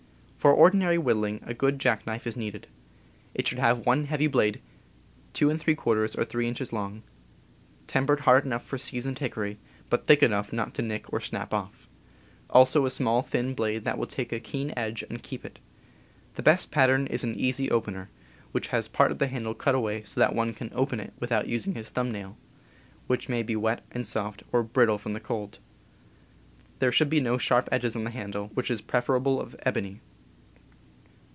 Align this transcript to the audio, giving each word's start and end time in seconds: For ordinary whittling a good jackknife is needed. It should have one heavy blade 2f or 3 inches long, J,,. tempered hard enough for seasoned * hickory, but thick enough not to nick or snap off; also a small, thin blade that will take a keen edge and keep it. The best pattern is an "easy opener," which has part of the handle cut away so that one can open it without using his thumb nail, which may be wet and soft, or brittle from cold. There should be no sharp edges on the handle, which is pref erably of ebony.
For 0.43 0.51
ordinary 0.51 0.97
whittling 0.97 1.39
a 1.43 1.53
good 1.53 1.77
jackknife 1.77 2.25
is 2.25 2.35
needed. 2.35 2.65
It 3.35 3.47
should 3.47 3.59
have 3.59 3.85
one 3.85 4.05
heavy 4.05 4.25
blade 4.25 4.59
2f 5.35 6.17
or 6.17 6.25
3 6.25 6.47
inches 6.47 6.73
long, 6.73 7.03
J,,. 7.03 7.03
tempered 7.85 8.21
hard 8.21 8.43
enough 8.43 8.65
for 8.65 8.79
seasoned 8.79 9.19
* 9.19 9.19
hickory, 9.19 9.59
but 9.91 10.07
thick 10.07 10.23
enough 10.23 10.51
not 10.51 10.73
to 10.73 10.81
nick 10.81 11.13
or 11.13 11.21
snap 11.21 11.53
off; 11.53 11.87
also 12.49 12.87
a 12.87 12.89
small, 12.89 13.21
thin 13.21 13.53
blade 13.53 13.85
that 13.85 13.99
will 13.99 14.07
take 14.07 14.31
a 14.31 14.39
keen 14.39 14.73
edge 14.75 15.03
and 15.03 15.21
keep 15.21 15.45
it. 15.45 15.59
The 16.33 16.41
best 16.41 16.71
pattern 16.71 17.05
is 17.05 17.23
an 17.23 17.35
"easy 17.35 17.69
opener," 17.69 18.09
which 18.51 18.69
has 18.69 18.87
part 18.87 19.11
of 19.11 19.19
the 19.19 19.27
handle 19.27 19.53
cut 19.53 19.75
away 19.75 20.01
so 20.05 20.19
that 20.21 20.33
one 20.33 20.55
can 20.55 20.71
open 20.73 20.99
it 20.99 21.13
without 21.19 21.49
using 21.49 21.75
his 21.75 21.91
thumb 21.91 22.09
nail, 22.09 22.35
which 23.05 23.29
may 23.29 23.43
be 23.43 23.55
wet 23.55 23.83
and 23.91 24.07
soft, 24.07 24.41
or 24.51 24.63
brittle 24.63 24.97
from 24.97 25.15
cold. 25.19 25.59
There 26.79 26.91
should 26.91 27.11
be 27.11 27.21
no 27.21 27.37
sharp 27.37 27.69
edges 27.71 27.95
on 27.95 28.05
the 28.05 28.09
handle, 28.09 28.47
which 28.55 28.71
is 28.71 28.81
pref 28.81 29.05
erably 29.05 29.39
of 29.39 29.55
ebony. 29.67 30.01